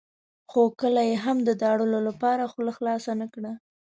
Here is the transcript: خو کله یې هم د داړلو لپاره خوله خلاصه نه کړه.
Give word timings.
خو 0.49 0.61
کله 0.81 1.01
یې 1.09 1.15
هم 1.25 1.37
د 1.47 1.49
داړلو 1.63 1.99
لپاره 2.07 2.49
خوله 2.51 2.71
خلاصه 2.77 3.11
نه 3.21 3.27
کړه. 3.33 3.51